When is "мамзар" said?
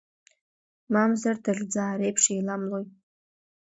0.93-1.37